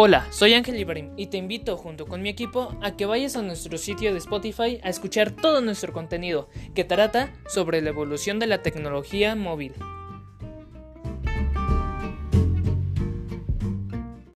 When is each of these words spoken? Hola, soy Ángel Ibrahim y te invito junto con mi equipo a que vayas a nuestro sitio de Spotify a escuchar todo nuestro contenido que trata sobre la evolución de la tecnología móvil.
Hola, 0.00 0.28
soy 0.30 0.54
Ángel 0.54 0.78
Ibrahim 0.78 1.10
y 1.16 1.26
te 1.26 1.38
invito 1.38 1.76
junto 1.76 2.06
con 2.06 2.22
mi 2.22 2.28
equipo 2.28 2.72
a 2.82 2.94
que 2.94 3.04
vayas 3.04 3.34
a 3.34 3.42
nuestro 3.42 3.76
sitio 3.78 4.12
de 4.12 4.18
Spotify 4.18 4.78
a 4.84 4.90
escuchar 4.90 5.32
todo 5.32 5.60
nuestro 5.60 5.92
contenido 5.92 6.48
que 6.72 6.84
trata 6.84 7.32
sobre 7.48 7.82
la 7.82 7.88
evolución 7.88 8.38
de 8.38 8.46
la 8.46 8.62
tecnología 8.62 9.34
móvil. 9.34 9.72